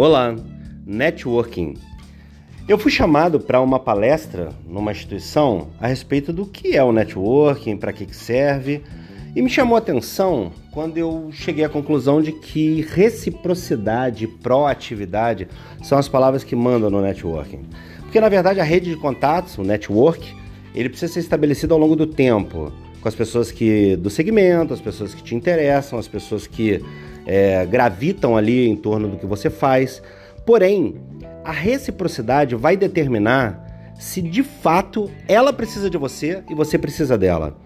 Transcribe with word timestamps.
Olá, 0.00 0.32
networking. 0.86 1.74
Eu 2.68 2.78
fui 2.78 2.88
chamado 2.88 3.40
para 3.40 3.60
uma 3.60 3.80
palestra 3.80 4.50
numa 4.64 4.92
instituição 4.92 5.70
a 5.80 5.88
respeito 5.88 6.32
do 6.32 6.46
que 6.46 6.76
é 6.76 6.84
o 6.84 6.92
networking, 6.92 7.76
para 7.76 7.92
que 7.92 8.06
serve, 8.14 8.80
e 9.34 9.42
me 9.42 9.50
chamou 9.50 9.74
a 9.74 9.80
atenção 9.80 10.52
quando 10.70 10.98
eu 10.98 11.30
cheguei 11.32 11.64
à 11.64 11.68
conclusão 11.68 12.22
de 12.22 12.30
que 12.30 12.82
reciprocidade 12.82 14.22
e 14.22 14.28
proatividade 14.28 15.48
são 15.82 15.98
as 15.98 16.08
palavras 16.08 16.44
que 16.44 16.54
mandam 16.54 16.90
no 16.90 17.02
networking. 17.02 17.62
Porque 18.02 18.20
na 18.20 18.28
verdade 18.28 18.60
a 18.60 18.64
rede 18.64 18.90
de 18.90 18.96
contatos, 18.96 19.58
o 19.58 19.64
network, 19.64 20.32
ele 20.76 20.90
precisa 20.90 21.14
ser 21.14 21.18
estabelecido 21.18 21.74
ao 21.74 21.80
longo 21.80 21.96
do 21.96 22.06
tempo 22.06 22.72
com 23.00 23.08
as 23.08 23.16
pessoas 23.16 23.50
que 23.50 23.96
do 23.96 24.10
segmento, 24.10 24.72
as 24.72 24.80
pessoas 24.80 25.12
que 25.12 25.24
te 25.24 25.34
interessam, 25.34 25.98
as 25.98 26.06
pessoas 26.06 26.46
que 26.46 26.80
é, 27.28 27.66
gravitam 27.66 28.36
ali 28.36 28.66
em 28.66 28.74
torno 28.74 29.06
do 29.06 29.18
que 29.18 29.26
você 29.26 29.50
faz. 29.50 30.02
Porém, 30.46 30.96
a 31.44 31.52
reciprocidade 31.52 32.56
vai 32.56 32.74
determinar 32.74 33.92
se 33.98 34.22
de 34.22 34.42
fato 34.42 35.10
ela 35.28 35.52
precisa 35.52 35.90
de 35.90 35.98
você 35.98 36.42
e 36.48 36.54
você 36.54 36.78
precisa 36.78 37.18
dela. 37.18 37.56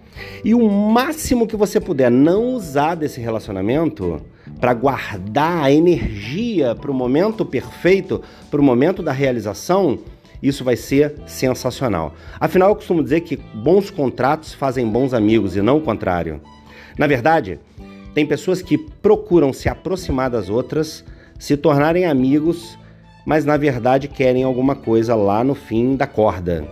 E 0.43 0.53
o 0.53 0.69
máximo 0.69 1.47
que 1.47 1.55
você 1.55 1.79
puder 1.79 2.11
não 2.11 2.53
usar 2.53 2.95
desse 2.95 3.21
relacionamento 3.21 4.21
para 4.59 4.73
guardar 4.73 5.63
a 5.63 5.71
energia 5.71 6.75
para 6.75 6.91
o 6.91 6.93
momento 6.93 7.45
perfeito, 7.45 8.21
para 8.51 8.59
o 8.59 8.63
momento 8.63 9.01
da 9.01 9.11
realização, 9.11 9.99
isso 10.41 10.63
vai 10.63 10.75
ser 10.75 11.15
sensacional. 11.25 12.13
Afinal, 12.39 12.69
eu 12.69 12.75
costumo 12.75 13.01
dizer 13.01 13.21
que 13.21 13.37
bons 13.37 13.89
contratos 13.89 14.53
fazem 14.53 14.87
bons 14.87 15.13
amigos 15.13 15.55
e 15.55 15.61
não 15.61 15.77
o 15.77 15.81
contrário. 15.81 16.41
Na 16.97 17.07
verdade, 17.07 17.59
tem 18.13 18.25
pessoas 18.25 18.61
que 18.61 18.77
procuram 18.77 19.51
se 19.51 19.67
aproximar 19.67 20.29
das 20.29 20.49
outras, 20.49 21.03
se 21.39 21.57
tornarem 21.57 22.05
amigos, 22.05 22.77
mas 23.25 23.45
na 23.45 23.57
verdade 23.57 24.07
querem 24.07 24.43
alguma 24.43 24.75
coisa 24.75 25.15
lá 25.15 25.43
no 25.43 25.55
fim 25.55 25.95
da 25.95 26.05
corda. 26.05 26.67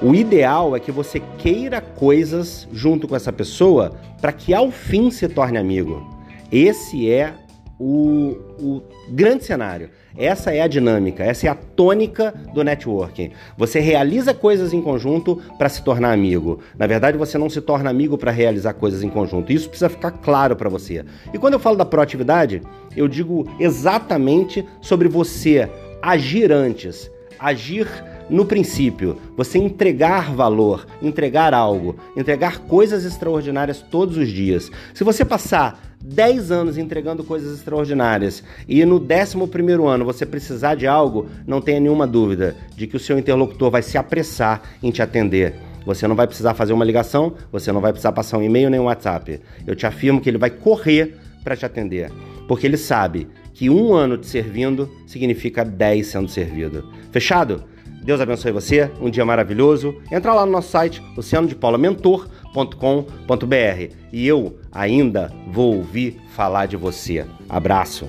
O 0.00 0.14
ideal 0.14 0.76
é 0.76 0.80
que 0.80 0.92
você 0.92 1.20
queira 1.38 1.80
coisas 1.80 2.68
junto 2.72 3.08
com 3.08 3.16
essa 3.16 3.32
pessoa 3.32 3.96
para 4.20 4.32
que 4.32 4.54
ao 4.54 4.70
fim 4.70 5.10
se 5.10 5.28
torne 5.28 5.58
amigo. 5.58 6.06
Esse 6.52 7.10
é 7.10 7.34
o, 7.78 8.36
o, 8.58 8.82
grande 9.10 9.44
cenário. 9.44 9.90
Essa 10.16 10.52
é 10.52 10.60
a 10.60 10.66
dinâmica, 10.66 11.22
essa 11.22 11.46
é 11.46 11.50
a 11.50 11.54
tônica 11.54 12.34
do 12.52 12.64
networking. 12.64 13.30
Você 13.56 13.78
realiza 13.78 14.34
coisas 14.34 14.72
em 14.72 14.82
conjunto 14.82 15.40
para 15.56 15.68
se 15.68 15.82
tornar 15.82 16.12
amigo. 16.12 16.58
Na 16.76 16.86
verdade, 16.86 17.16
você 17.16 17.38
não 17.38 17.48
se 17.48 17.60
torna 17.60 17.88
amigo 17.88 18.18
para 18.18 18.32
realizar 18.32 18.72
coisas 18.74 19.02
em 19.04 19.08
conjunto. 19.08 19.52
Isso 19.52 19.68
precisa 19.68 19.88
ficar 19.88 20.10
claro 20.10 20.56
para 20.56 20.68
você. 20.68 21.04
E 21.32 21.38
quando 21.38 21.54
eu 21.54 21.60
falo 21.60 21.76
da 21.76 21.84
proatividade, 21.84 22.62
eu 22.96 23.06
digo 23.06 23.48
exatamente 23.60 24.66
sobre 24.80 25.06
você 25.08 25.68
agir 26.02 26.50
antes, 26.50 27.08
agir 27.38 27.86
no 28.30 28.44
princípio, 28.44 29.16
você 29.36 29.58
entregar 29.58 30.34
valor, 30.34 30.86
entregar 31.00 31.54
algo, 31.54 31.96
entregar 32.16 32.58
coisas 32.60 33.04
extraordinárias 33.04 33.80
todos 33.80 34.16
os 34.16 34.28
dias. 34.28 34.70
Se 34.92 35.02
você 35.02 35.24
passar 35.24 35.96
10 36.00 36.50
anos 36.50 36.78
entregando 36.78 37.24
coisas 37.24 37.56
extraordinárias 37.56 38.44
e 38.68 38.84
no 38.84 38.96
11 38.96 39.72
ano 39.86 40.04
você 40.04 40.24
precisar 40.24 40.74
de 40.74 40.86
algo, 40.86 41.28
não 41.46 41.60
tenha 41.60 41.80
nenhuma 41.80 42.06
dúvida 42.06 42.56
de 42.76 42.86
que 42.86 42.96
o 42.96 43.00
seu 43.00 43.18
interlocutor 43.18 43.70
vai 43.70 43.82
se 43.82 43.98
apressar 43.98 44.62
em 44.82 44.90
te 44.90 45.02
atender. 45.02 45.54
Você 45.84 46.06
não 46.06 46.14
vai 46.14 46.26
precisar 46.26 46.54
fazer 46.54 46.74
uma 46.74 46.84
ligação, 46.84 47.32
você 47.50 47.72
não 47.72 47.80
vai 47.80 47.92
precisar 47.92 48.12
passar 48.12 48.36
um 48.36 48.42
e-mail 48.42 48.68
nem 48.68 48.78
um 48.78 48.84
WhatsApp. 48.84 49.40
Eu 49.66 49.74
te 49.74 49.86
afirmo 49.86 50.20
que 50.20 50.28
ele 50.28 50.38
vai 50.38 50.50
correr 50.50 51.16
para 51.42 51.56
te 51.56 51.64
atender, 51.64 52.12
porque 52.46 52.66
ele 52.66 52.76
sabe 52.76 53.26
que 53.54 53.70
um 53.70 53.94
ano 53.94 54.18
te 54.18 54.26
servindo 54.26 54.88
significa 55.06 55.64
10 55.64 56.06
sendo 56.06 56.28
servido. 56.28 56.92
Fechado? 57.10 57.64
Deus 58.02 58.20
abençoe 58.20 58.52
você, 58.52 58.90
um 59.00 59.10
dia 59.10 59.24
maravilhoso. 59.24 59.96
Entra 60.10 60.32
lá 60.32 60.46
no 60.46 60.52
nosso 60.52 60.70
site, 60.70 61.02
oceanodepaulamentor.com.br 61.16 63.94
e 64.12 64.26
eu 64.26 64.58
ainda 64.72 65.32
vou 65.50 65.76
ouvir 65.76 66.18
falar 66.34 66.66
de 66.66 66.76
você. 66.76 67.24
Abraço. 67.48 68.06